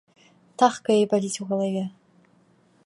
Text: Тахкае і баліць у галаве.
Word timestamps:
Тахкае 0.61 0.95
і 1.01 1.05
баліць 1.11 1.41
у 1.43 1.47
галаве. 1.51 1.83